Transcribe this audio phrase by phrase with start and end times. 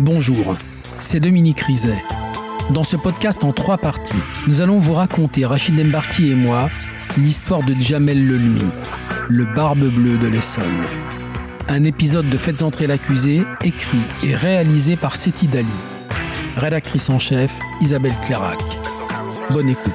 [0.00, 0.56] Bonjour,
[1.00, 2.04] c'est Dominique Rizet.
[2.70, 4.14] Dans ce podcast en trois parties,
[4.46, 6.70] nous allons vous raconter, Rachid Embarki et moi,
[7.16, 8.62] l'histoire de Jamel Lelmi,
[9.28, 10.84] le barbe bleue de l'Essonne.
[11.68, 15.66] Un épisode de Faites entrer l'accusé, écrit et réalisé par Seti Dali.
[16.56, 18.60] Rédactrice en chef, Isabelle Clairac.
[19.50, 19.92] Bonne écoute.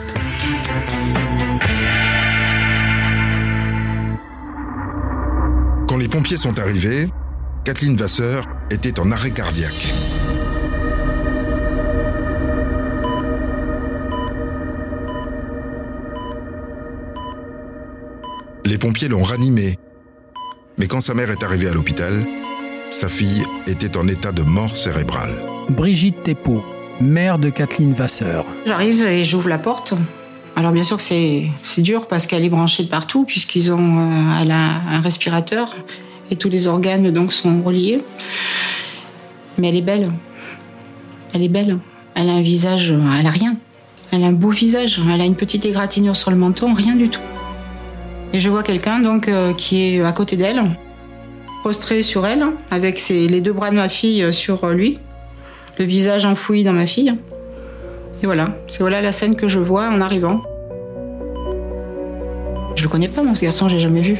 [5.87, 7.07] Quand les pompiers sont arrivés,
[7.63, 8.43] Kathleen Vasseur
[8.73, 9.93] était en arrêt cardiaque.
[18.65, 19.77] Les pompiers l'ont ranimée.
[20.79, 22.25] Mais quand sa mère est arrivée à l'hôpital,
[22.89, 25.31] sa fille était en état de mort cérébrale.
[25.69, 26.63] Brigitte Thépeau,
[26.99, 28.43] mère de Kathleen Vasseur.
[28.65, 29.93] J'arrive et j'ouvre la porte.
[30.55, 34.41] Alors bien sûr que c'est dur parce qu'elle est branchée de partout puisqu'ils ont euh,
[34.41, 35.75] elle a un respirateur
[36.33, 38.01] et tous les organes donc sont reliés.
[39.59, 40.11] Mais elle est belle.
[41.33, 41.77] Elle est belle.
[42.15, 43.55] Elle a un visage, elle a rien.
[44.11, 44.99] Elle a un beau visage.
[45.13, 47.21] Elle a une petite égratignure sur le menton, rien du tout.
[48.33, 50.63] Et je vois quelqu'un donc euh, qui est à côté d'elle,
[51.61, 54.97] prostré sur elle, avec les deux bras de ma fille sur lui,
[55.77, 57.13] le visage enfoui dans ma fille.
[58.23, 60.41] Et voilà, c'est voilà la scène que je vois en arrivant.
[62.75, 64.17] Je le connais pas, mon ce garçon, j'ai jamais vu.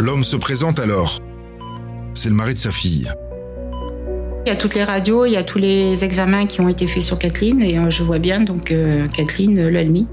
[0.00, 1.18] L'homme se présente alors.
[2.14, 3.06] C'est le mari de sa fille.
[4.46, 6.86] Il y a toutes les radios, il y a tous les examens qui ont été
[6.86, 10.06] faits sur Kathleen et euh, je vois bien donc euh, Kathleen Lalmi.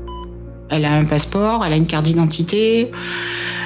[0.69, 2.91] Elle a un passeport, elle a une carte d'identité,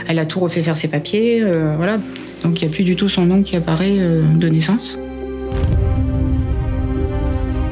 [0.08, 1.98] elle a tout refait faire ses papiers, euh, voilà.
[2.44, 5.00] Donc il n'y a plus du tout son nom qui apparaît euh, de naissance.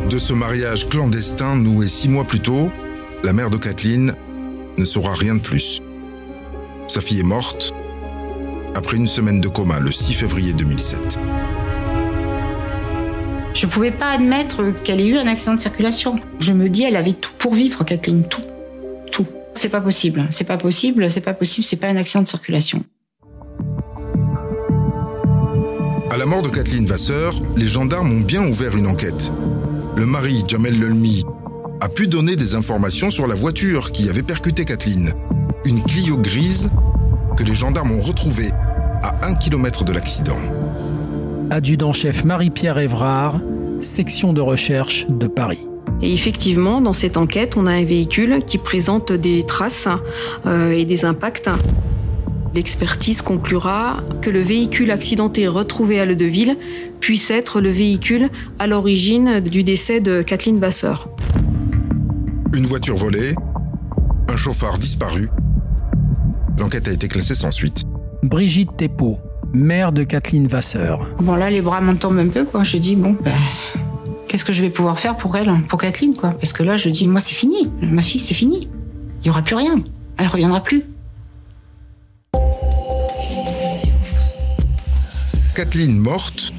[0.09, 2.65] De ce mariage clandestin noué six mois plus tôt,
[3.23, 4.15] la mère de Kathleen
[4.79, 5.81] ne saura rien de plus.
[6.87, 7.75] Sa fille est morte
[8.75, 11.19] après une semaine de coma le 6 février 2007.
[13.53, 16.19] Je ne pouvais pas admettre qu'elle ait eu un accident de circulation.
[16.39, 18.43] Je me dis, elle avait tout pour vivre, Kathleen, tout.
[19.11, 19.27] Tout.
[19.53, 20.27] C'est pas possible.
[20.29, 22.83] C'est pas possible, c'est pas possible, c'est pas un accident de circulation.
[26.11, 29.31] À la mort de Kathleen Vasseur, les gendarmes ont bien ouvert une enquête.
[29.95, 31.23] Le mari, Jamel Lelmi,
[31.81, 35.13] a pu donner des informations sur la voiture qui avait percuté Kathleen.
[35.65, 36.69] Une Clio grise
[37.35, 38.49] que les gendarmes ont retrouvée
[39.03, 40.39] à un kilomètre de l'accident.
[41.51, 43.39] Adjudant-chef Marie-Pierre Évrard,
[43.81, 45.65] section de recherche de Paris.
[46.01, 49.87] Et effectivement, dans cette enquête, on a un véhicule qui présente des traces
[50.45, 51.49] euh, et des impacts.
[52.55, 56.57] L'expertise conclura que le véhicule accidenté retrouvé à Le Deville
[56.99, 61.09] puisse être le véhicule à l'origine du décès de Kathleen Vasseur.
[62.55, 63.35] Une voiture volée,
[64.27, 65.29] un chauffard disparu.
[66.57, 67.88] L'enquête a été classée sans suite.
[68.23, 69.17] Brigitte Thépeau,
[69.53, 71.09] mère de Kathleen Vasseur.
[71.21, 72.63] Bon là, les bras m'en tombent un peu, quoi.
[72.63, 73.33] Je dis, bon, ben,
[74.27, 76.31] qu'est-ce que je vais pouvoir faire pour elle, pour Kathleen, quoi?
[76.31, 77.69] Parce que là, je dis, moi, c'est fini.
[77.81, 78.69] Ma fille, c'est fini.
[79.21, 79.81] Il n'y aura plus rien.
[80.17, 80.83] Elle reviendra plus.
[85.55, 86.53] Kathleen morte,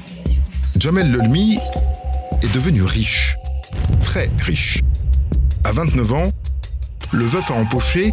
[0.77, 1.57] Jamel Lelmi
[2.41, 3.35] est devenu riche.
[4.03, 4.81] Très riche.
[5.63, 6.29] À 29 ans,
[7.11, 8.11] le veuf a empoché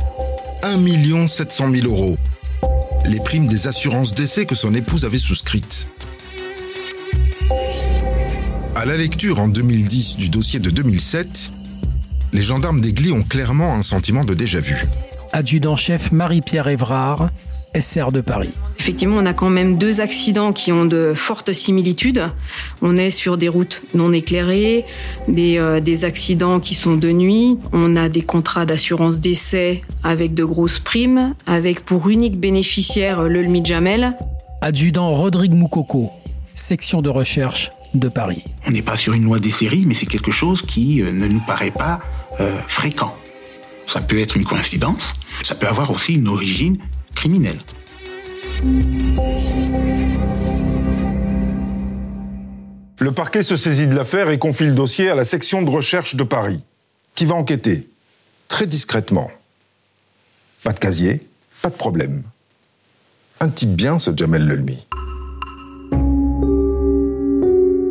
[0.62, 2.16] 1 700 000 euros.
[3.08, 5.88] Les primes des assurances d'essai que son épouse avait souscrites.
[8.74, 11.52] À la lecture en 2010 du dossier de 2007,
[12.34, 14.84] les gendarmes d'Aigli ont clairement un sentiment de déjà-vu.
[15.32, 17.30] Adjudant-chef Marie-Pierre Évrard,
[17.80, 18.50] SR de Paris.
[18.78, 22.22] Effectivement, on a quand même deux accidents qui ont de fortes similitudes.
[22.82, 24.84] On est sur des routes non éclairées,
[25.28, 27.58] des, euh, des accidents qui sont de nuit.
[27.72, 33.42] On a des contrats d'assurance d'essai avec de grosses primes, avec pour unique bénéficiaire le
[33.42, 34.16] LMI Jamel.
[34.60, 36.10] Adjudant Rodrigue Moukoko,
[36.54, 38.44] section de recherche de Paris.
[38.66, 41.26] On n'est pas sur une loi des séries, mais c'est quelque chose qui euh, ne
[41.26, 42.00] nous paraît pas
[42.40, 43.14] euh, fréquent.
[43.86, 46.78] Ça peut être une coïncidence, ça peut avoir aussi une origine
[53.00, 56.14] Le parquet se saisit de l'affaire et confie le dossier à la section de recherche
[56.14, 56.60] de Paris,
[57.14, 57.88] qui va enquêter
[58.48, 59.30] très discrètement.
[60.64, 61.20] Pas de casier,
[61.62, 62.22] pas de problème.
[63.40, 64.86] Un type bien, ce Jamel Lelmi.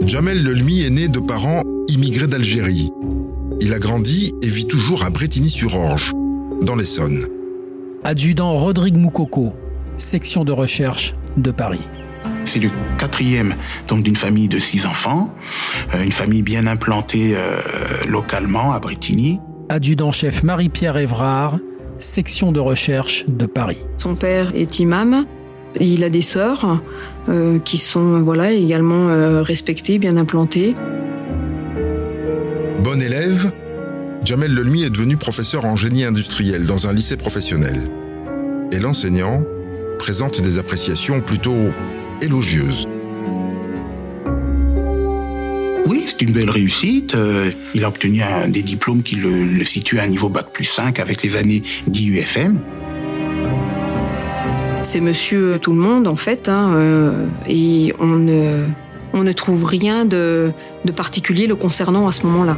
[0.06, 2.90] Jamel Lelmi est né de parents immigrés d'Algérie.
[3.60, 6.13] Il a grandi et vit toujours à Bretigny-sur-Orge,
[6.62, 7.37] dans l'Essonne.
[8.07, 9.54] Adjudant Rodrigue Moukoko,
[9.98, 11.86] section de recherche de Paris.
[12.45, 13.54] C'est le quatrième
[13.89, 15.33] donc d'une famille de six enfants,
[15.94, 17.59] euh, une famille bien implantée euh,
[18.07, 19.42] localement à Bretigny.
[19.68, 21.59] Adjudant-chef Marie-Pierre Évrard,
[22.00, 23.83] section de recherche de Paris.
[23.98, 25.25] Son père est imam.
[25.77, 26.80] Il a des sœurs
[27.27, 30.75] euh, qui sont voilà également euh, respectées, bien implantées.
[32.80, 33.51] Bon élève,
[34.24, 37.89] Jamel Lelmi est devenu professeur en génie industriel dans un lycée professionnel.
[38.72, 39.44] Et l'enseignant
[39.98, 41.72] présente des appréciations plutôt
[42.22, 42.86] élogieuses.
[45.86, 47.16] Oui, c'est une belle réussite.
[47.16, 50.48] Euh, il a obtenu un, des diplômes qui le, le situent à un niveau bac
[50.52, 52.60] plus 5 avec les années d'IUFM.
[54.84, 58.63] C'est monsieur tout le monde en fait, hein, euh, et on ne,
[59.13, 60.52] on ne trouve rien de,
[60.86, 62.58] de particulier le concernant à ce moment-là.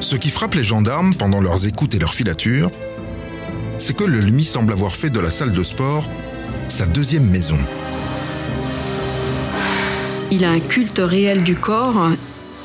[0.00, 2.70] Ce qui frappe les gendarmes pendant leurs écoutes et leurs filatures,
[3.80, 6.04] c'est que le LMI semble avoir fait de la salle de sport
[6.68, 7.56] sa deuxième maison.
[10.30, 12.10] Il a un culte réel du corps.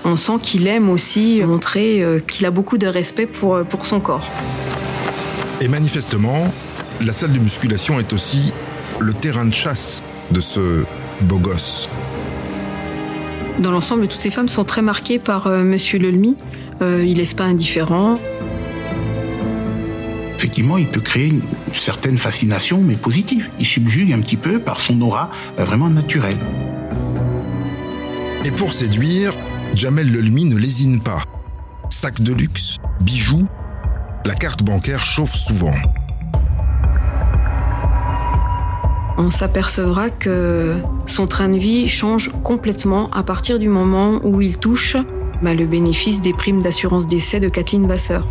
[0.04, 4.00] On sent qu'il aime aussi montrer euh, qu'il a beaucoup de respect pour, pour son
[4.00, 4.30] corps.
[5.62, 6.54] Et manifestement,
[7.02, 8.54] la salle de musculation est aussi
[9.00, 10.84] le terrain de chasse de ce
[11.22, 11.90] beau gosse.
[13.60, 16.36] Dans l'ensemble, toutes ces femmes sont très marquées par euh, Monsieur Lelmy.
[16.82, 18.20] Euh, il laisse pas indifférent.
[20.46, 21.42] Effectivement, il peut créer une
[21.74, 23.50] certaine fascination, mais positive.
[23.58, 26.38] Il subjugue un petit peu par son aura euh, vraiment naturelle.
[28.46, 29.32] Et pour séduire,
[29.74, 31.24] Jamel Lelmi ne lésine pas.
[31.90, 33.48] Sac de luxe, bijoux,
[34.28, 35.74] la carte bancaire chauffe souvent.
[39.18, 40.76] On s'apercevra que
[41.08, 44.96] son train de vie change complètement à partir du moment où il touche
[45.42, 48.28] bah, le bénéfice des primes d'assurance décès de Kathleen Vasseur.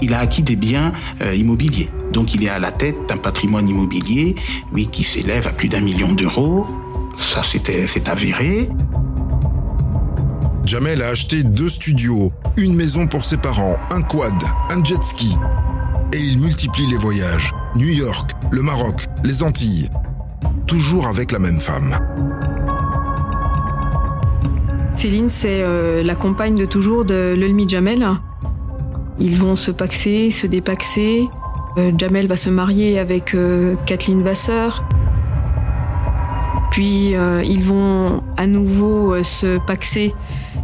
[0.00, 1.88] Il a acquis des biens euh, immobiliers.
[2.12, 4.34] Donc il est à la tête d'un patrimoine immobilier,
[4.72, 6.66] oui, qui s'élève à plus d'un million d'euros.
[7.16, 8.68] Ça, c'était, c'est avéré.
[10.64, 14.34] Jamel a acheté deux studios, une maison pour ses parents, un quad,
[14.70, 15.36] un jet ski.
[16.12, 17.52] Et il multiplie les voyages.
[17.74, 19.88] New York, le Maroc, les Antilles.
[20.66, 21.96] Toujours avec la même femme.
[24.94, 28.04] Céline, c'est euh, la compagne de toujours de Lelmi Jamel.
[29.18, 31.28] Ils vont se paxer, se dépaxer.
[31.78, 34.84] Euh, Jamel va se marier avec euh, Kathleen Vasseur.
[36.70, 40.14] Puis euh, ils vont à nouveau se paxer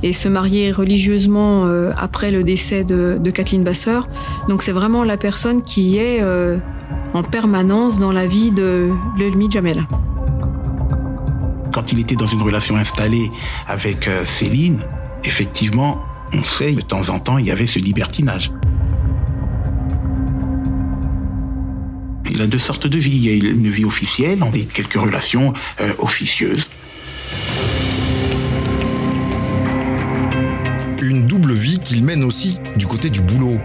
[0.03, 1.65] et se marier religieusement
[1.97, 4.09] après le décès de, Kathleen Vasseur.
[4.49, 6.23] Donc c'est vraiment la personne qui est
[7.15, 9.87] en permanence dans la vie de Lelmi Jamel.
[11.73, 13.31] Quand il était dans une relation installée
[13.69, 14.81] avec Céline,
[15.25, 16.03] effectivement,
[16.33, 18.51] on sait, de temps en temps, il y avait ce libertinage.
[22.31, 23.19] Il a deux sortes de vie.
[23.19, 26.71] Il a une vie officielle, on a quelques relations euh, officieuses.
[31.03, 33.61] Une double vie qu'il mène aussi du côté du boulot.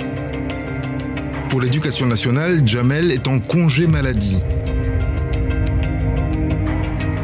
[1.49, 4.39] Pour l'éducation nationale, Jamel est en congé maladie.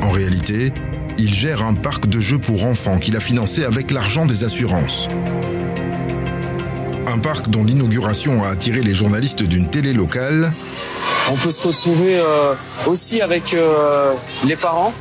[0.01, 0.71] En réalité,
[1.23, 5.07] il gère un parc de jeux pour enfants qu'il a financé avec l'argent des assurances.
[7.07, 10.51] Un parc dont l'inauguration a attiré les journalistes d'une télé locale
[11.31, 12.55] On peut se retrouver euh,
[12.87, 14.13] aussi avec euh,
[14.45, 14.93] les parents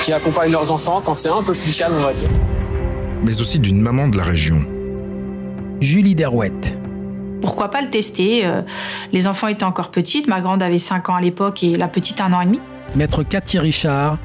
[0.00, 2.30] qui accompagnent leurs enfants quand c'est un peu plus calme, on va dire.
[3.22, 4.56] mais aussi d'une maman de la région.
[5.82, 6.78] Julie Derouette.
[7.42, 8.62] Pourquoi pas le tester euh,
[9.12, 12.22] Les enfants étaient encore petites, ma grande avait 5 ans à l'époque et la petite
[12.22, 12.60] un an et demi.
[12.96, 14.16] Maître Cathy Richard,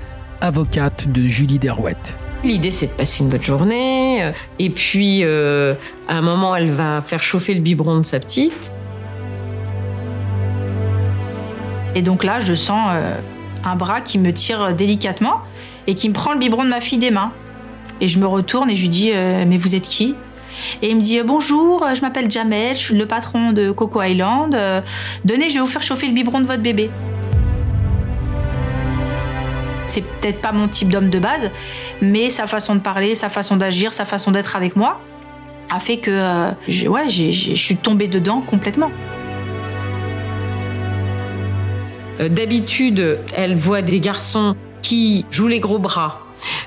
[0.41, 2.17] avocate de Julie Derouette.
[2.43, 4.23] L'idée, c'est de passer une bonne journée.
[4.23, 5.75] euh, Et puis, euh,
[6.09, 8.73] à un moment, elle va faire chauffer le biberon de sa petite.
[11.95, 13.15] Et donc là, je sens euh,
[13.63, 15.41] un bras qui me tire délicatement
[15.87, 17.31] et qui me prend le biberon de ma fille des mains.
[18.01, 20.15] Et je me retourne et je lui dis euh, Mais vous êtes qui?
[20.81, 24.53] Et il me dit Bonjour, je m'appelle Jamel, je suis le patron de Coco Island.
[24.55, 24.81] Euh,
[25.23, 26.89] Donnez, je vais vous faire chauffer le biberon de votre bébé.
[29.85, 31.51] C'est peut-être pas mon type d'homme de base,
[32.01, 35.01] mais sa façon de parler, sa façon d'agir, sa façon d'être avec moi
[35.73, 38.91] a fait que euh, je- ouais, je suis tombée dedans complètement.
[42.19, 46.19] Euh, D'habitude, elle voit des garçons qui jouent les gros bras,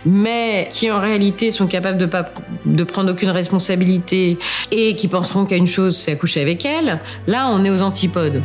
[0.05, 2.31] mais qui en réalité sont capables de pas
[2.65, 4.39] de prendre aucune responsabilité
[4.73, 7.01] et qui penseront qu'à une chose, c'est accoucher avec elle.
[7.27, 8.43] Là, on est aux antipodes.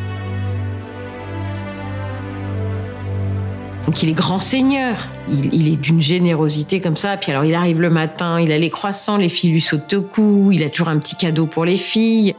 [3.86, 4.96] Donc il est grand seigneur,
[5.30, 7.18] il, est d'une générosité comme ça.
[7.18, 10.02] Puis alors il arrive le matin, il a les croissants, les filles lui sautent au
[10.02, 12.36] cou, il a toujours un petit cadeau pour les filles.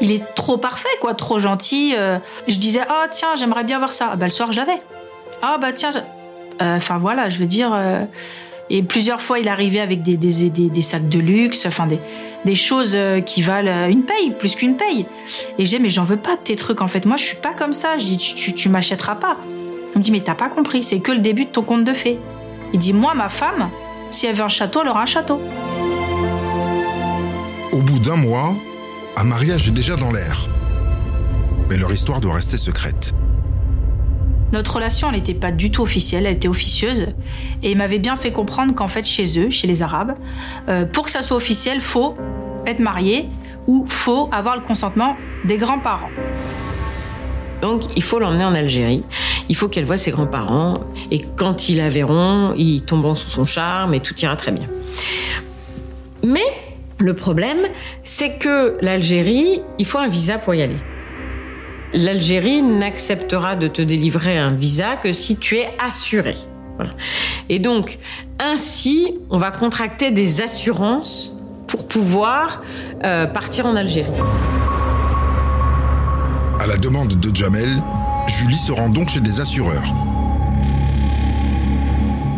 [0.00, 1.94] il est trop parfait, quoi, trop gentil.
[1.96, 4.10] euh, je disais, ah tiens, j'aimerais bien voir ça.
[4.12, 4.82] Ah, bah, le soir, j'avais.
[5.42, 5.90] Ah bah tiens,
[6.62, 8.04] Euh, enfin voilà, je veux dire, euh,
[8.70, 12.00] Et plusieurs fois, il arrivait avec des, des, sacs de luxe, enfin des,
[12.44, 12.96] des choses
[13.26, 15.06] qui valent une paye, plus qu'une paye.
[15.58, 16.80] Et j'ai mais j'en veux pas de tes trucs.
[16.80, 17.98] En fait, moi, je suis pas comme ça.
[17.98, 19.36] Je dis, tu m'achèteras pas.
[19.94, 21.92] Il me dit, mais t'as pas compris, c'est que le début de ton conte de
[21.92, 22.18] fées.
[22.72, 23.70] Il dit, moi, ma femme,
[24.10, 25.40] si elle veut un château, elle aura un château.
[27.72, 28.54] Au bout d'un mois,
[29.16, 30.48] un mariage est déjà dans l'air.
[31.70, 33.12] Mais leur histoire doit rester secrète.
[34.52, 37.08] Notre relation, elle n'était pas du tout officielle, elle était officieuse.
[37.62, 40.14] Et il m'avait bien fait comprendre qu'en fait, chez eux, chez les Arabes,
[40.68, 42.16] euh, pour que ça soit officiel, faut
[42.66, 43.28] être marié
[43.66, 46.10] ou faut avoir le consentement des grands-parents.
[47.62, 49.02] Donc, il faut l'emmener en Algérie.
[49.48, 50.74] Il faut qu'elle voie ses grands-parents.
[51.10, 54.68] Et quand ils la verront, ils tomberont sous son charme et tout ira très bien.
[56.24, 56.44] Mais
[56.98, 57.58] le problème,
[58.02, 60.78] c'est que l'Algérie, il faut un visa pour y aller.
[61.92, 66.34] L'Algérie n'acceptera de te délivrer un visa que si tu es assuré.
[67.48, 67.98] Et donc,
[68.40, 71.32] ainsi, on va contracter des assurances
[71.68, 72.62] pour pouvoir
[73.04, 74.10] euh, partir en Algérie.
[76.58, 77.68] À la demande de Jamel,
[78.26, 79.84] Julie se rend donc chez des assureurs.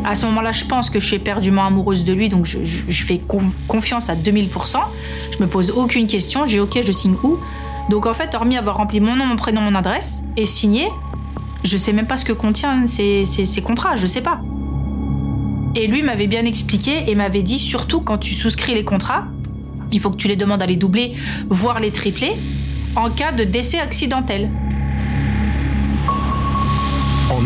[0.05, 3.19] À ce moment-là, je pense que je suis éperdument amoureuse de lui, donc je, fais
[3.19, 4.77] con- confiance à 2000%.
[5.33, 7.39] Je me pose aucune question, j'ai OK, je signe où?
[7.91, 10.89] Donc en fait, hormis avoir rempli mon nom, mon prénom, mon adresse et signé,
[11.65, 14.41] je sais même pas ce que contiennent ces contrats, je sais pas.
[15.75, 19.25] Et lui m'avait bien expliqué et m'avait dit surtout quand tu souscris les contrats,
[19.93, 21.15] il faut que tu les demandes à les doubler,
[21.51, 22.33] voire les tripler,
[22.95, 24.51] en cas de décès accidentel.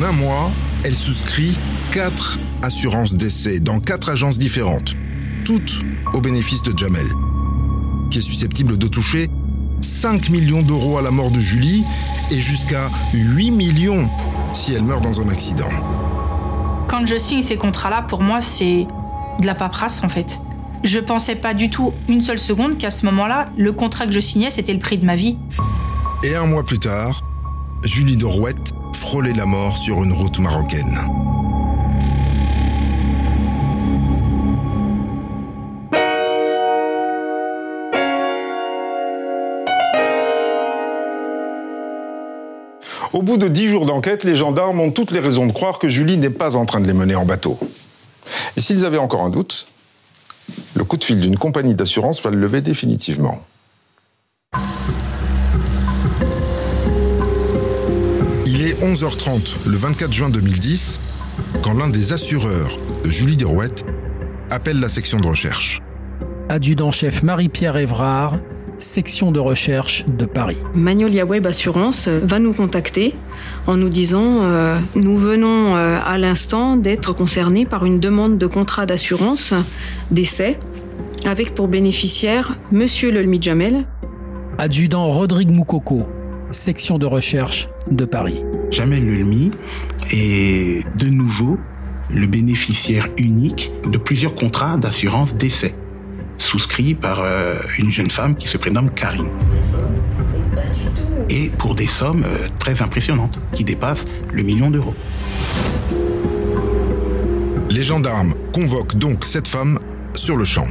[0.00, 0.50] En un mois,
[0.82, 1.58] elle souscrit
[1.92, 4.94] quatre assurances d'essai dans quatre agences différentes,
[5.44, 5.80] toutes
[6.14, 7.06] au bénéfice de Jamel,
[8.10, 9.28] qui est susceptible de toucher
[9.82, 11.84] 5 millions d'euros à la mort de Julie
[12.30, 14.08] et jusqu'à 8 millions
[14.54, 15.68] si elle meurt dans un accident.
[16.88, 18.86] Quand je signe ces contrats-là, pour moi, c'est
[19.40, 20.40] de la paperasse en fait.
[20.82, 24.20] Je pensais pas du tout une seule seconde qu'à ce moment-là, le contrat que je
[24.20, 25.36] signais, c'était le prix de ma vie.
[26.22, 27.20] Et un mois plus tard,
[27.84, 28.24] Julie de
[29.12, 30.98] La mort sur une route marocaine.
[43.12, 45.88] Au bout de dix jours d'enquête, les gendarmes ont toutes les raisons de croire que
[45.88, 47.58] Julie n'est pas en train de les mener en bateau.
[48.56, 49.66] Et s'ils avaient encore un doute,
[50.76, 53.42] le coup de fil d'une compagnie d'assurance va le lever définitivement.
[58.80, 61.00] 11h30 le 24 juin 2010
[61.62, 63.84] quand l'un des assureurs de Julie de Rouette
[64.48, 65.80] appelle la section de recherche.
[66.48, 68.38] Adjudant-chef Marie-Pierre Évrard,
[68.78, 70.56] section de recherche de Paris.
[70.74, 73.14] Magnolia Web Assurance euh, va nous contacter
[73.66, 78.46] en nous disant euh, nous venons euh, à l'instant d'être concernés par une demande de
[78.46, 79.52] contrat d'assurance
[80.10, 80.58] d'essai
[81.26, 83.84] avec pour bénéficiaire Monsieur Lelmi Jamel.
[84.56, 86.08] Adjudant Rodrigue Moukoko,
[86.52, 88.42] section de recherche de Paris.
[88.70, 89.50] Jamel Lelmi
[90.10, 91.58] est de nouveau
[92.12, 95.74] le bénéficiaire unique de plusieurs contrats d'assurance décès
[96.40, 99.28] souscrits par euh, une jeune femme qui se prénomme Karine.
[101.28, 104.94] Et pour des sommes euh, très impressionnantes, qui dépassent le million d'euros.
[107.70, 109.78] Les gendarmes convoquent donc cette femme
[110.14, 110.66] sur le champ.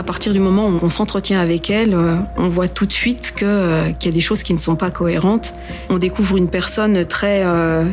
[0.00, 3.34] À partir du moment où on s'entretient avec elle, euh, on voit tout de suite
[3.36, 5.52] que, euh, qu'il y a des choses qui ne sont pas cohérentes.
[5.90, 7.84] On découvre une personne très, euh,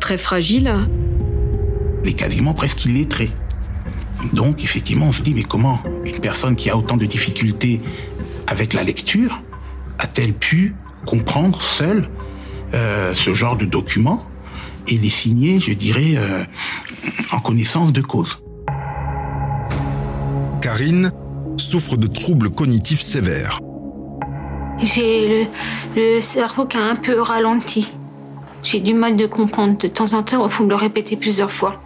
[0.00, 0.70] très fragile.
[2.02, 3.30] Elle est quasiment presque illettrée.
[4.34, 7.80] Donc, effectivement, on se dit, mais comment une personne qui a autant de difficultés
[8.46, 9.40] avec la lecture
[9.98, 10.74] a-t-elle pu
[11.06, 12.10] comprendre seule
[12.74, 14.28] euh, ce genre de documents
[14.88, 16.44] et les signer, je dirais, euh,
[17.32, 18.36] en connaissance de cause?
[20.60, 21.10] Karine
[21.60, 23.60] souffre de troubles cognitifs sévères.
[24.78, 25.46] J'ai
[25.94, 27.92] le, le cerveau qui a un peu ralenti.
[28.62, 29.76] J'ai du mal de comprendre.
[29.78, 31.80] De temps en temps, il faut me le répéter plusieurs fois.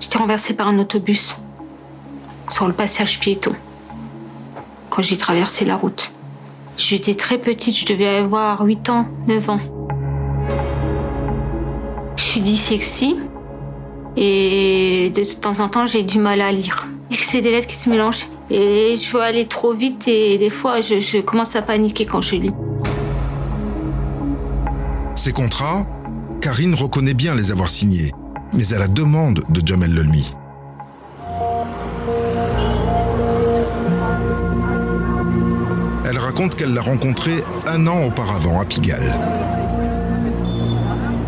[0.00, 1.36] J'étais renversée par un autobus
[2.48, 3.54] sur le passage piéton
[4.90, 6.12] quand j'ai traversé la route.
[6.76, 9.60] J'étais très petite, je devais avoir 8 ans, 9 ans.
[12.16, 13.16] Je suis dyslexie
[14.16, 16.86] et de temps en temps, j'ai du mal à lire.
[17.10, 18.26] Et que c'est des lettres qui se mélangent.
[18.50, 22.20] Et je veux aller trop vite et des fois, je, je commence à paniquer quand
[22.20, 22.52] je lis.
[25.14, 25.86] Ces contrats,
[26.40, 28.10] Karine reconnaît bien les avoir signés,
[28.52, 30.34] mais à la demande de Jamel Lelmi.
[36.04, 37.32] Elle raconte qu'elle l'a rencontré
[37.66, 39.18] un an auparavant à Pigalle.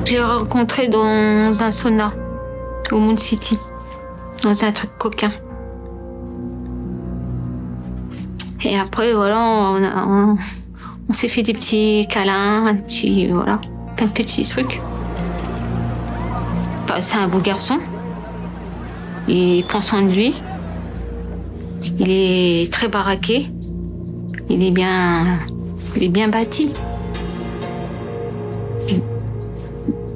[0.04, 2.12] Je l'ai rencontré dans un sauna
[2.94, 3.58] au Moon City,
[4.42, 5.32] dans un truc coquin.
[8.62, 9.38] Et après, voilà,
[10.08, 10.38] on,
[11.12, 13.60] s'est fait des petits câlins, un petit, voilà,
[13.96, 14.80] plein de petits trucs.
[16.86, 17.78] Bah, c'est un beau garçon.
[19.28, 20.34] Il prend soin de lui.
[21.98, 23.50] Il est très baraqué.
[24.48, 25.38] Il est bien,
[25.96, 26.72] il est bien bâti.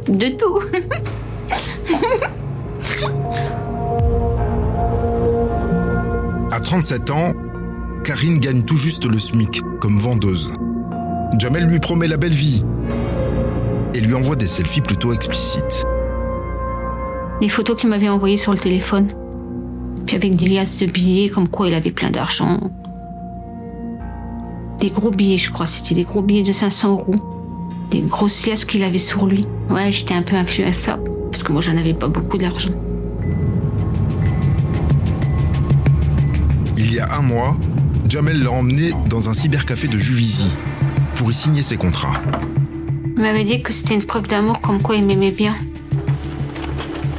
[0.09, 0.61] De tout.
[6.51, 7.33] À 37 ans,
[8.05, 10.55] Karine gagne tout juste le SMIC comme vendeuse.
[11.39, 12.65] Jamel lui promet la belle vie
[13.95, 15.85] et lui envoie des selfies plutôt explicites.
[17.41, 19.09] Les photos qu'il m'avait envoyées sur le téléphone.
[20.07, 22.59] Puis avec des liasses de billets, comme quoi il avait plein d'argent.
[24.81, 25.67] Des gros billets, je crois.
[25.67, 27.15] C'était des gros billets de 500 euros.
[27.91, 29.47] Des grosses liasses qu'il avait sur lui.
[29.71, 31.11] Ouais, j'étais un peu influençable.
[31.31, 32.71] Parce que moi, j'en avais pas beaucoup d'argent.
[38.09, 40.57] Jamel l'a emmené dans un cybercafé de Juvisy
[41.15, 42.21] pour y signer ses contrats.
[43.17, 45.55] Il m'avait dit que c'était une preuve d'amour, comme quoi il m'aimait bien.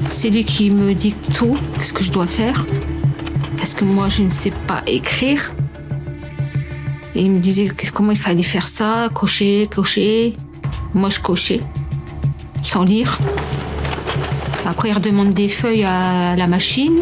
[0.07, 2.65] C'est lui qui me dicte tout, ce que je dois faire.
[3.57, 5.53] Parce que moi, je ne sais pas écrire.
[7.13, 10.33] Et il me disait comment il fallait faire ça, cocher, cocher.
[10.95, 11.61] Moi, je cochais,
[12.63, 13.19] sans lire.
[14.65, 16.99] Après, il redemande des feuilles à la machine.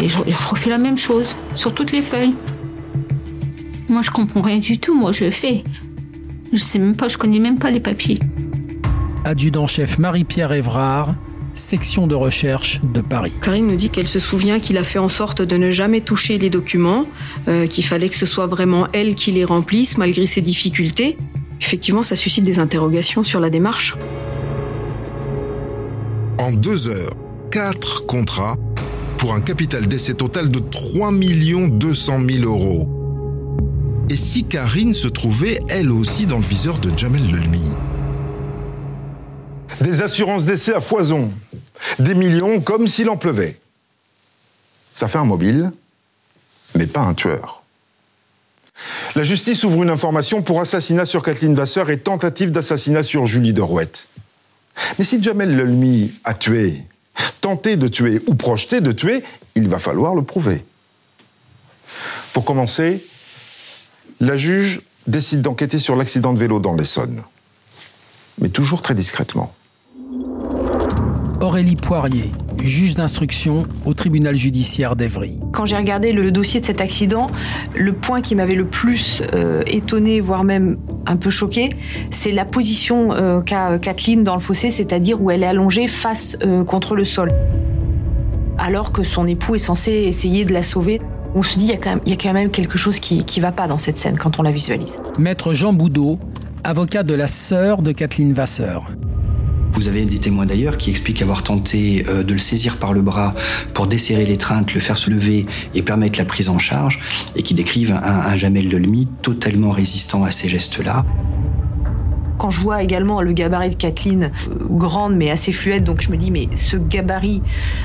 [0.00, 2.34] Et je, je refais la même chose, sur toutes les feuilles.
[3.88, 4.94] Moi, je comprends rien du tout.
[4.94, 5.62] Moi, je fais.
[6.52, 8.18] Je sais même pas, je connais même pas les papiers.
[9.24, 11.14] Adjudant-chef Marie-Pierre Évrard,
[11.54, 13.32] section de recherche de Paris.
[13.40, 16.38] Karine nous dit qu'elle se souvient qu'il a fait en sorte de ne jamais toucher
[16.38, 17.06] les documents,
[17.48, 21.16] euh, qu'il fallait que ce soit vraiment elle qui les remplisse malgré ses difficultés.
[21.60, 23.96] Effectivement, ça suscite des interrogations sur la démarche.
[26.38, 27.14] En deux heures,
[27.50, 28.56] quatre contrats
[29.24, 32.90] pour un capital d'essai total de 3 200 000 euros.
[34.10, 37.72] Et si Karine se trouvait elle aussi dans le viseur de Jamel Lelmi
[39.80, 41.30] Des assurances d'essai à foison.
[41.98, 43.58] Des millions comme s'il en pleuvait.
[44.94, 45.72] Ça fait un mobile,
[46.74, 47.62] mais pas un tueur.
[49.16, 53.54] La justice ouvre une information pour assassinat sur Kathleen Vasseur et tentative d'assassinat sur Julie
[53.54, 54.06] Derouette.
[54.98, 56.84] Mais si Jamel Lelmi a tué,
[57.40, 59.22] tenté de tuer ou projeté de tuer,
[59.54, 60.64] il va falloir le prouver.
[62.32, 63.04] Pour commencer,
[64.20, 67.22] la juge décide d'enquêter sur l'accident de vélo dans l'Essonne.
[68.40, 69.54] Mais toujours très discrètement.
[71.40, 75.38] Aurélie Poirier, juge d'instruction au tribunal judiciaire d'Evry.
[75.52, 77.28] Quand j'ai regardé le dossier de cet accident,
[77.74, 81.70] le point qui m'avait le plus euh, étonné, voire même un peu choqué,
[82.10, 85.88] c'est la position euh, qu'a euh, Kathleen dans le fossé, c'est-à-dire où elle est allongée
[85.88, 87.32] face euh, contre le sol.
[88.58, 91.00] Alors que son époux est censé essayer de la sauver.
[91.34, 93.00] On se dit, il y a quand même, il y a quand même quelque chose
[93.00, 94.98] qui ne va pas dans cette scène quand on la visualise.
[95.18, 96.18] Maître Jean Boudot,
[96.62, 98.90] avocat de la sœur de Kathleen Vasseur.
[99.74, 103.02] Vous avez des témoins d'ailleurs qui expliquent avoir tenté euh, de le saisir par le
[103.02, 103.34] bras
[103.74, 107.00] pour desserrer l'étreinte, le faire se lever et permettre la prise en charge,
[107.34, 111.04] et qui décrivent un, Jamel Lelmi totalement résistant à ces gestes-là.
[112.38, 116.10] Quand je vois également le gabarit de Kathleen, euh, grande mais assez fluette, donc je
[116.10, 117.42] me dis, mais ce gabarit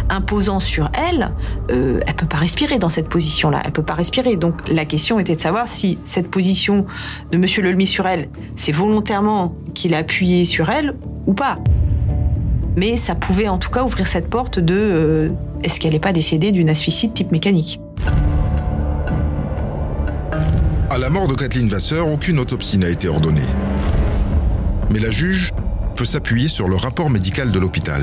[0.09, 1.31] imposant sur elle,
[1.71, 4.35] euh, elle peut pas respirer dans cette position-là, elle peut pas respirer.
[4.35, 6.85] Donc la question était de savoir si cette position
[7.31, 11.57] de Monsieur Lelmi sur elle, c'est volontairement qu'il a appuyé sur elle ou pas.
[12.75, 15.29] Mais ça pouvait en tout cas ouvrir cette porte de euh,
[15.63, 17.79] est-ce qu'elle n'est pas décédée d'une asphyxie de type mécanique?
[20.89, 23.41] À la mort de Kathleen Vasseur, aucune autopsie n'a été ordonnée.
[24.91, 25.51] Mais la juge
[25.95, 28.01] peut s'appuyer sur le rapport médical de l'hôpital.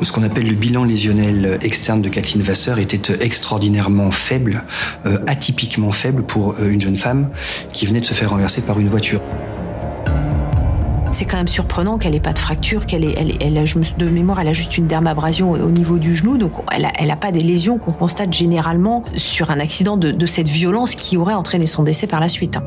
[0.00, 4.62] Ce qu'on appelle le bilan lésionnel externe de Kathleen Vasseur était extraordinairement faible,
[5.06, 7.30] euh, atypiquement faible pour euh, une jeune femme
[7.72, 9.20] qui venait de se faire renverser par une voiture.
[11.10, 13.24] C'est quand même surprenant qu'elle ait pas de fracture, qu'elle ait, a,
[13.98, 16.92] de mémoire, elle a juste une dermabrasion au, au niveau du genou, donc elle a,
[16.98, 20.94] elle a pas des lésions qu'on constate généralement sur un accident de, de cette violence
[20.94, 22.56] qui aurait entraîné son décès par la suite.
[22.56, 22.62] hein.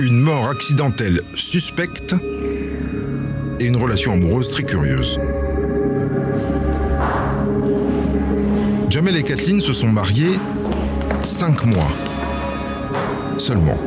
[0.00, 2.14] Une mort accidentelle suspecte
[3.60, 5.18] et une relation amoureuse très curieuse.
[8.90, 10.38] Jamel et Kathleen se sont mariés
[11.22, 11.88] cinq mois
[13.38, 13.78] seulement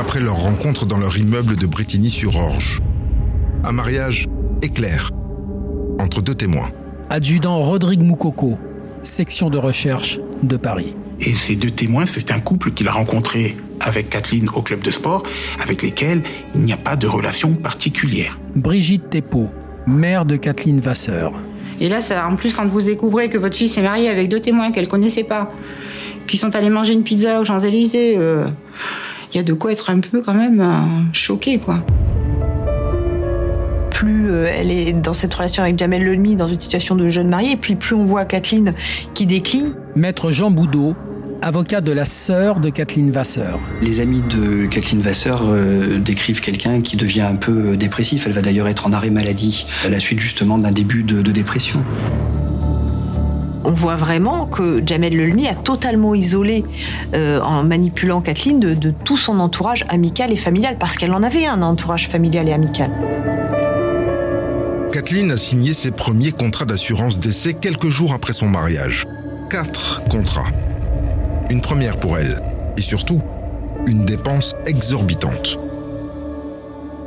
[0.00, 2.80] après leur rencontre dans leur immeuble de Bretigny-sur-Orge.
[3.64, 4.26] Un mariage
[4.62, 5.10] éclair
[5.98, 6.70] entre deux témoins.
[7.10, 8.58] Adjudant Rodrigue Moukoko,
[9.02, 10.96] section de recherche de Paris.
[11.20, 14.90] Et ces deux témoins, c'est un couple qu'il a rencontré avec Kathleen au club de
[14.90, 15.22] sport,
[15.62, 16.22] avec lesquels
[16.54, 18.38] il n'y a pas de relation particulière.
[18.56, 19.50] Brigitte Thépeau,
[19.86, 21.34] mère de Kathleen Vasseur.
[21.78, 24.40] Et là, ça, en plus, quand vous découvrez que votre fille s'est mariée avec deux
[24.40, 25.52] témoins qu'elle connaissait pas,
[26.26, 28.46] qui sont allés manger une pizza aux Champs-Élysées, euh,
[29.32, 31.84] il y a de quoi être un peu quand même euh, choqué, quoi.
[33.90, 37.28] Plus euh, elle est dans cette relation avec Jamel Lelmi, dans une situation de jeune
[37.28, 38.74] mariée, et puis plus on voit Kathleen
[39.14, 39.74] qui décline.
[39.94, 40.94] Maître Jean Boudot,
[41.42, 43.60] avocat de la sœur de Kathleen Vasseur.
[43.82, 48.26] Les amis de Kathleen Vasseur euh, décrivent quelqu'un qui devient un peu dépressif.
[48.26, 51.30] Elle va d'ailleurs être en arrêt maladie à la suite justement d'un début de, de
[51.30, 51.84] dépression.
[53.70, 56.64] On voit vraiment que Jamel Lelmi a totalement isolé,
[57.14, 61.46] euh, en manipulant Kathleen, de, tout son entourage amical et familial, parce qu'elle en avait
[61.46, 62.90] un entourage familial et amical.
[64.92, 69.06] Kathleen a signé ses premiers contrats d'assurance décès quelques jours après son mariage.
[69.50, 70.50] Quatre contrats.
[71.48, 72.42] Une première pour elle.
[72.76, 73.22] Et surtout,
[73.86, 75.60] une dépense exorbitante.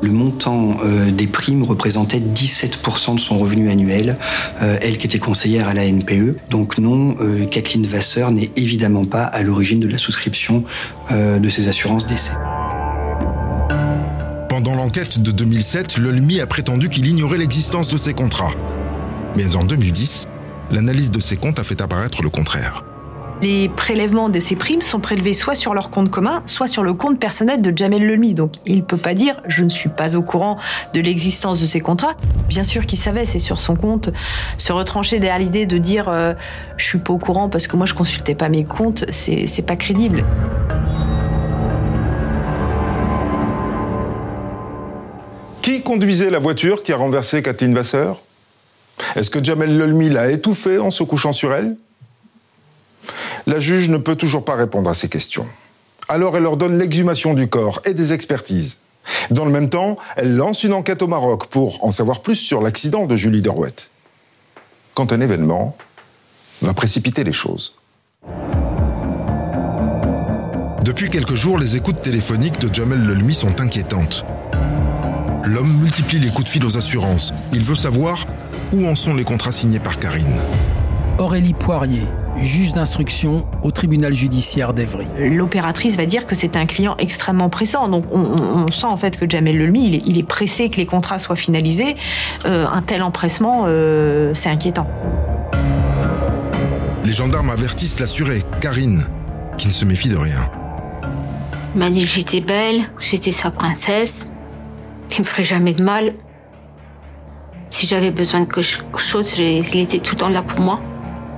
[0.03, 4.17] Le montant euh, des primes représentait 17% de son revenu annuel,
[4.61, 6.35] euh, elle qui était conseillère à la NPE.
[6.49, 10.65] Donc non, euh, Kathleen Vasseur n'est évidemment pas à l'origine de la souscription
[11.09, 12.33] de ces assurances décès.
[14.49, 18.53] Pendant l'enquête de 2007, l'OLMI a prétendu qu'il ignorait l'existence de ces contrats.
[19.37, 20.27] Mais en 2010,
[20.71, 22.83] l'analyse de ses comptes a fait apparaître le contraire.
[23.41, 26.93] Les prélèvements de ces primes sont prélevés soit sur leur compte commun, soit sur le
[26.93, 28.33] compte personnel de Jamel Lelmi.
[28.33, 30.57] Donc il ne peut pas dire je ne suis pas au courant
[30.93, 32.15] de l'existence de ces contrats.
[32.47, 34.09] Bien sûr qu'il savait, c'est sur son compte.
[34.57, 36.33] Se retrancher derrière l'idée de dire euh,
[36.77, 39.75] je suis pas au courant parce que moi je consultais pas mes comptes, c'est pas
[39.75, 40.23] crédible.
[45.61, 48.21] Qui conduisait la voiture qui a renversé Kathleen Vasseur?
[49.15, 51.75] Est-ce que Jamel Lelmi l'a étouffée en se couchant sur elle?
[53.45, 55.45] La juge ne peut toujours pas répondre à ces questions.
[56.07, 58.79] Alors elle ordonne l'exhumation du corps et des expertises.
[59.31, 62.61] Dans le même temps, elle lance une enquête au Maroc pour en savoir plus sur
[62.61, 63.89] l'accident de Julie Derouette.
[64.93, 65.75] Quand un événement
[66.61, 67.75] va précipiter les choses.
[70.83, 74.25] Depuis quelques jours, les écoutes téléphoniques de Jamel Lelmi sont inquiétantes.
[75.45, 77.33] L'homme multiplie les coups de fil aux assurances.
[77.51, 78.25] Il veut savoir
[78.71, 80.39] où en sont les contrats signés par Karine.
[81.19, 82.03] Aurélie Poirier,
[82.37, 85.05] juge d'instruction au tribunal judiciaire d'Evry.
[85.19, 87.87] L'opératrice va dire que c'est un client extrêmement pressant.
[87.87, 90.69] Donc on, on- on sent en fait que Jamel Lelmi, il est, il est pressé
[90.69, 91.95] que les contrats soient finalisés.
[92.45, 94.87] Euh, un tel empressement, euh, c'est inquiétant.
[97.05, 99.03] Les gendarmes avertissent l'assurée, Karine,
[99.57, 100.39] qui ne se méfie de rien.
[101.75, 104.31] Il m'a dit que j'étais belle, j'étais sa princesse,
[105.09, 106.13] qu'il me ferait jamais de mal.
[107.69, 110.79] Si j'avais besoin de quelque chose, il était tout le temps là pour moi.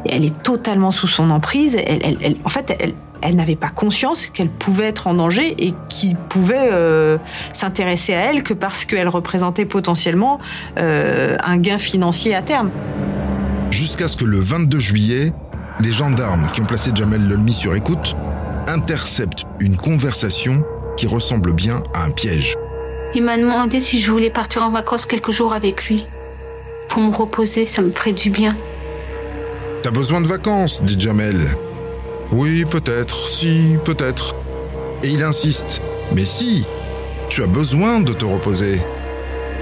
[0.05, 1.75] Et elle est totalement sous son emprise.
[1.75, 5.55] Elle, elle- elle- en fait, elle, elle n'avait pas conscience qu'elle pouvait être en danger
[5.57, 7.17] et qu'il pouvait euh,
[7.53, 10.39] s'intéresser à elle que parce qu'elle représentait potentiellement
[10.77, 12.69] euh, un gain financier à terme.
[13.71, 15.33] Jusqu'à ce que le 22 juillet,
[15.79, 18.13] les gendarmes qui ont placé Jamel Lelmi sur écoute
[18.67, 20.63] interceptent une conversation
[20.97, 22.55] qui ressemble bien à un piège.
[23.15, 26.05] Il m'a demandé si je voulais partir en vacances quelques jours avec lui.
[26.89, 28.55] Pour me reposer, ça me ferait du bien.
[29.85, 31.37] T'as besoin de vacances, dit Jamel.
[32.31, 34.35] Oui, peut-être, si, peut-être.
[35.03, 35.79] Et il insiste.
[36.11, 36.65] Mais si,
[37.29, 38.79] tu as besoin de te reposer.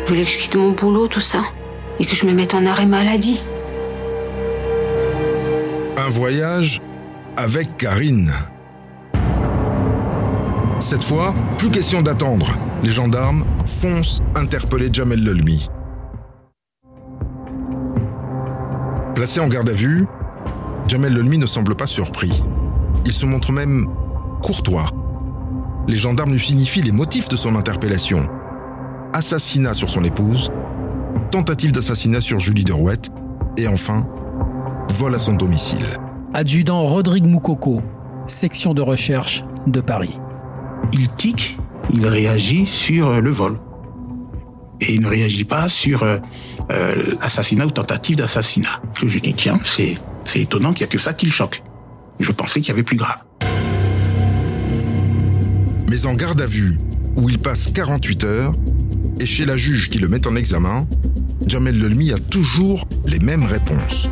[0.06, 1.42] Je voulais que je quitte mon boulot, tout ça.
[2.00, 3.42] Et que je me mette en arrêt maladie.
[5.98, 6.82] Un voyage
[7.36, 8.32] avec Karine.
[10.80, 12.48] Cette fois, plus question d'attendre.
[12.82, 15.68] Les gendarmes foncent interpeller Jamel Lelmi.
[19.16, 20.08] Placé en garde à vue,
[20.88, 22.44] Jamel Lelmi ne semble pas surpris.
[23.06, 23.88] Il se montre même
[24.42, 24.90] courtois.
[25.88, 28.28] Les gendarmes lui signifient les motifs de son interpellation.
[29.14, 30.50] Assassinat sur son épouse,
[31.30, 33.10] tentative d'assassinat sur Julie Derouette,
[33.58, 34.08] et enfin,
[34.98, 35.86] vol à son domicile.
[36.34, 37.84] Adjudant Rodrigue Moukoko,
[38.26, 40.18] section de recherche de Paris.
[40.94, 41.60] Il tique,
[41.92, 43.60] il réagit sur euh, le vol.
[44.82, 46.04] Et il ne réagit pas sur
[46.72, 48.82] euh, assassinat ou tentative d'assassinat.
[49.06, 51.64] Je dis, tiens, c'est, c'est étonnant qu'il n'y a que ça qui le choque.
[52.20, 53.18] Je pensais qu'il y avait plus grave.
[55.90, 56.80] Mais en garde à vue,
[57.18, 58.54] où il passe 48 heures,
[59.20, 60.88] et chez la juge qui le met en examen,
[61.46, 64.10] Jamel Lelmi a toujours les mêmes réponses.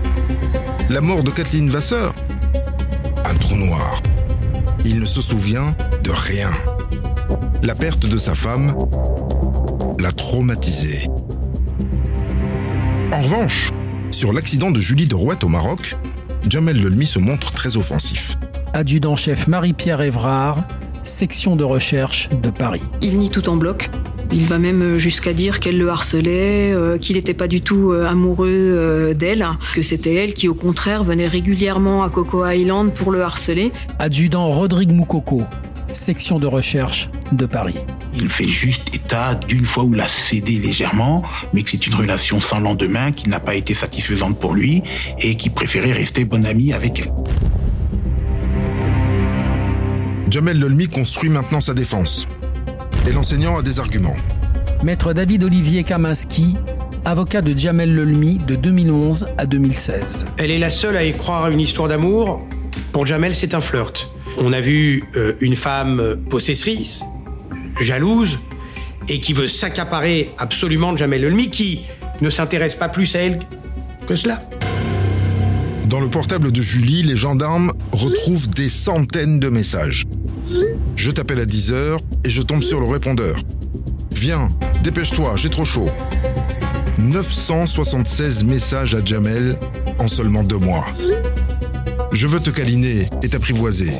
[0.90, 2.14] La mort de Kathleen Vasseur
[3.26, 4.02] Un trou noir.
[4.84, 6.50] Il ne se souvient de rien.
[7.64, 8.76] La perte de sa femme
[10.00, 11.08] l'a traumatisé.
[13.13, 13.71] En revanche,
[14.12, 15.95] sur l'accident de Julie de Rouette au Maroc,
[16.47, 18.36] Jamel Lelmi se montre très offensif.
[18.74, 20.63] Adjudant-chef Marie-Pierre Évrard,
[21.04, 22.82] section de recherche de Paris.
[23.02, 23.89] Il nie tout en bloc.
[24.32, 28.08] Il va même jusqu'à dire qu'elle le harcelait, euh, qu'il n'était pas du tout euh,
[28.08, 29.45] amoureux euh, d'elle,
[29.76, 33.74] que c'était elle qui au contraire venait régulièrement à Coco Island pour le harceler.
[34.00, 35.43] Adjudant Rodrigue Moukoko,
[35.93, 37.77] section de recherche de Paris.
[38.13, 41.23] Il fait juste état d'une fois où il a cédé légèrement,
[41.54, 44.84] mais que c'est une relation sans lendemain qui n'a pas été satisfaisante pour lui
[45.19, 47.12] et qui préférait rester bon ami avec elle.
[50.30, 52.27] Jamel Lelmi construit maintenant sa défense.
[53.08, 54.15] Et l'enseignant a des arguments.
[54.84, 56.56] Maître David Olivier Kaminski,
[57.04, 60.27] avocat de Jamel Lelmi de 2011 à 2016.
[60.38, 62.41] Elle est la seule à y croire à une histoire d'amour.
[62.93, 64.10] Pour Jamel, c'est un flirt.
[64.38, 67.04] On a vu euh, une femme possessrice,
[67.80, 68.39] jalouse,
[69.10, 71.82] et qui veut s'accaparer absolument de Jamel Lelmi, qui
[72.22, 73.39] ne s'intéresse pas plus à elle
[74.08, 74.41] que cela.
[75.88, 80.06] Dans le portable de Julie, les gendarmes retrouvent des centaines de messages.
[80.96, 83.38] Je t'appelle à 10h et je tombe sur le répondeur.
[84.13, 84.50] Viens,
[84.84, 85.89] dépêche-toi, j'ai trop chaud.
[86.98, 89.58] 976 messages à Jamel
[90.00, 90.86] en seulement deux mois.
[92.12, 93.93] Je veux te câliner et t'apprivoiser.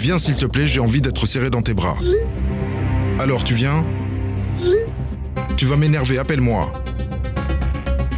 [0.00, 1.96] Viens s'il te plaît, j'ai envie d'être serré dans tes bras.
[3.18, 3.84] Alors tu viens?
[5.56, 6.72] Tu vas m'énerver, appelle-moi.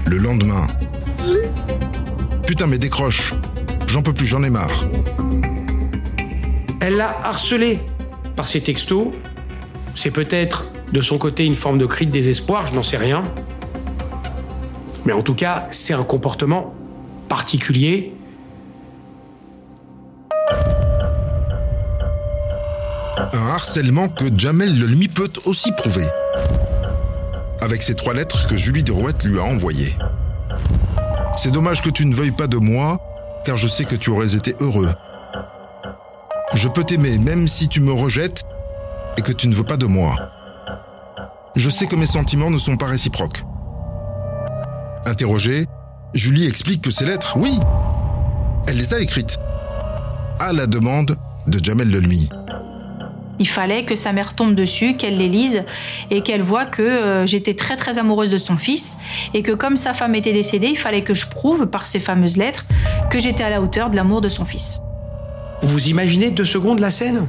[0.07, 0.66] Le lendemain.
[2.46, 3.35] Putain mais décroche.
[3.87, 4.87] J'en peux plus, j'en ai marre.
[6.81, 7.81] Elle l'a harcelé
[8.37, 9.09] par ses textos.
[9.94, 13.24] C'est peut-être de son côté une forme de cri de désespoir, je n'en sais rien.
[15.07, 16.74] Mais en tout cas, c'est un comportement
[17.28, 18.12] particulier.
[23.59, 26.07] Harcèlement que Jamel Lelmi peut aussi prouver.
[27.61, 29.97] Avec ces trois lettres que Julie Derouette lui a envoyées.
[31.37, 33.01] C'est dommage que tu ne veuilles pas de moi,
[33.44, 34.92] car je sais que tu aurais été heureux.
[36.55, 38.44] Je peux t'aimer même si tu me rejettes
[39.16, 40.14] et que tu ne veux pas de moi.
[41.57, 43.42] Je sais que mes sentiments ne sont pas réciproques.
[45.05, 45.66] Interrogée,
[46.14, 47.59] Julie explique que ces lettres, oui,
[48.68, 49.37] elle les a écrites.
[50.38, 51.16] À la demande
[51.49, 52.29] de Jamel Lelmi.
[53.38, 55.64] Il fallait que sa mère tombe dessus, qu'elle les lise
[56.11, 58.98] et qu'elle voit que euh, j'étais très très amoureuse de son fils
[59.35, 62.37] et que comme sa femme était décédée, il fallait que je prouve par ces fameuses
[62.37, 62.66] lettres
[63.11, 64.81] que j'étais à la hauteur de l'amour de son fils.
[65.62, 67.29] Vous imaginez deux secondes la scène?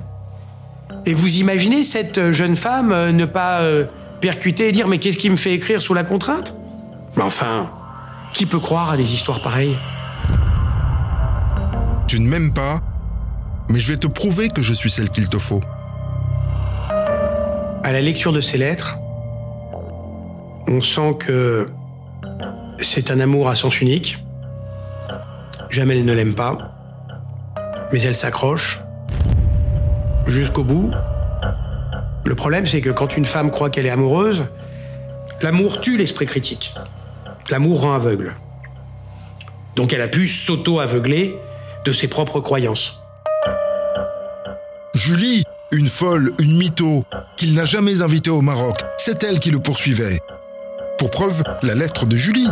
[1.06, 3.86] Et vous imaginez cette jeune femme euh, ne pas euh,
[4.20, 6.56] percuter et dire mais qu'est-ce qui me fait écrire sous la contrainte?
[7.16, 7.72] Mais enfin,
[8.34, 9.78] qui peut croire à des histoires pareilles?
[12.08, 12.82] Tu ne m'aimes pas,
[13.70, 15.62] mais je vais te prouver que je suis celle qu'il te faut.
[17.90, 19.00] À la lecture de ces lettres,
[20.68, 21.72] on sent que
[22.78, 24.24] c'est un amour à sens unique.
[25.72, 26.56] Jamel ne l'aime pas,
[27.92, 28.80] mais elle s'accroche
[30.28, 30.94] jusqu'au bout.
[32.26, 34.46] Le problème, c'est que quand une femme croit qu'elle est amoureuse,
[35.42, 36.76] l'amour tue l'esprit critique.
[37.50, 38.36] L'amour rend aveugle.
[39.76, 41.36] Donc elle a pu s'auto-aveugler
[41.86, 43.02] de ses propres croyances.
[44.94, 47.04] Julie, une folle, une mytho,
[47.38, 50.20] qu'il n'a jamais invitée au Maroc, c'est elle qui le poursuivait.
[50.98, 52.50] Pour preuve, la lettre de Julie.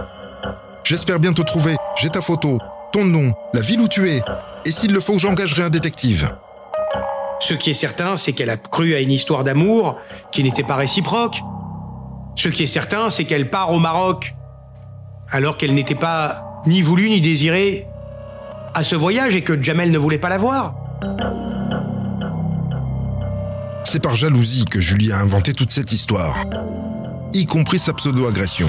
[0.84, 2.60] J'espère bien te trouver, j'ai ta photo,
[2.93, 4.21] ton nom, la ville où tu es,
[4.65, 6.32] et s'il le faut, j'engagerai un détective.
[7.39, 9.97] Ce qui est certain, c'est qu'elle a cru à une histoire d'amour
[10.32, 11.41] qui n'était pas réciproque.
[12.36, 14.34] Ce qui est certain, c'est qu'elle part au Maroc
[15.30, 17.86] alors qu'elle n'était pas ni voulue ni désirée
[18.73, 20.75] à ce voyage et que Jamel ne voulait pas la voir.
[23.89, 26.43] C'est par jalousie que Julie a inventé toute cette histoire,
[27.34, 28.67] y compris sa pseudo-agression.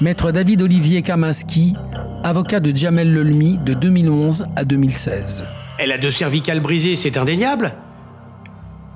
[0.00, 1.74] Maître David Olivier Kaminski,
[2.22, 5.48] avocat de Jamel Lelmi de 2011 à 2016.
[5.80, 7.74] Elle a deux cervicales brisées, c'est indéniable.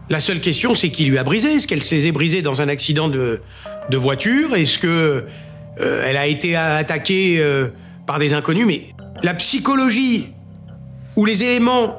[0.08, 1.56] La seule question, c'est qui lui a brisé?
[1.56, 3.42] Est-ce qu'elle s'est brisée dans un accident de,
[3.90, 4.54] de voiture?
[4.54, 5.26] Est-ce que
[5.80, 7.70] euh, elle a été attaquée euh,
[8.06, 8.66] par des inconnus?
[8.68, 8.82] Mais
[9.24, 10.32] la psychologie
[11.16, 11.98] ou les éléments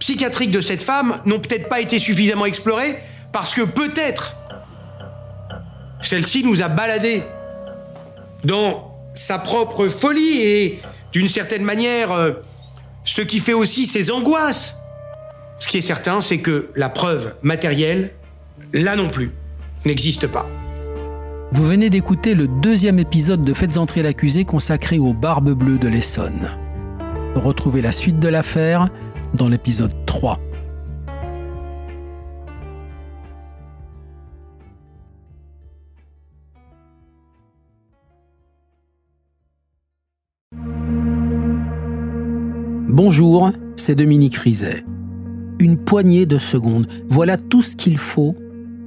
[0.00, 2.98] psychiatriques de cette femme n'ont peut-être pas été suffisamment explorés
[3.32, 4.34] parce que peut-être
[6.00, 7.22] celle-ci nous a baladés
[8.42, 10.82] dans sa propre folie et
[11.12, 12.32] d'une certaine manière euh,
[13.04, 14.80] ce qui fait aussi ses angoisses.
[15.58, 18.12] Ce qui est certain, c'est que la preuve matérielle,
[18.72, 19.32] là non plus,
[19.84, 20.48] n'existe pas.
[21.52, 25.88] Vous venez d'écouter le deuxième épisode de Faites entrer l'accusé consacré aux Barbes Bleues de
[25.88, 26.48] l'Essonne.
[27.34, 28.88] Retrouvez la suite de l'affaire
[29.34, 30.38] dans l'épisode 3.
[42.88, 44.84] Bonjour, c'est Dominique Rizet.
[45.60, 46.86] Une poignée de secondes.
[47.08, 48.34] Voilà tout ce qu'il faut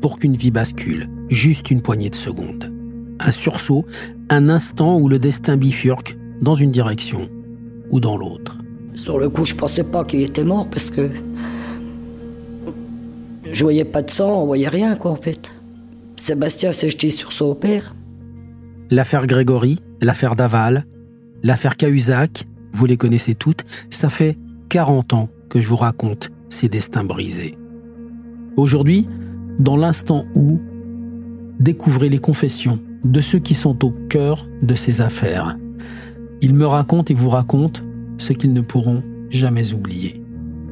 [0.01, 1.10] pour qu'une vie bascule.
[1.29, 2.71] Juste une poignée de secondes.
[3.19, 3.86] Un sursaut,
[4.29, 7.29] un instant où le destin bifurque dans une direction
[7.89, 8.62] ou dans l'autre.
[8.95, 11.10] Sur le coup, je pensais pas qu'il était mort parce que
[13.51, 15.56] je voyais pas de sang, on voyait rien quoi en fait.
[16.17, 17.93] Sébastien s'est jeté sur son père.
[18.89, 20.86] L'affaire Grégory, l'affaire Daval,
[21.41, 24.38] l'affaire Cahuzac, vous les connaissez toutes, ça fait
[24.69, 27.58] 40 ans que je vous raconte ces destins brisés.
[28.56, 29.08] Aujourd'hui,
[29.60, 30.60] dans l'instant où,
[31.60, 35.58] découvrez les confessions de ceux qui sont au cœur de ces affaires.
[36.41, 37.82] Ils me racontent et vous racontent
[38.23, 40.21] ce qu'ils ne pourront jamais oublier.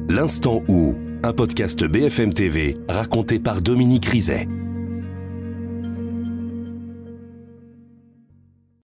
[0.08, 4.48] L'instant où, un podcast BFM TV raconté par Dominique Rizet.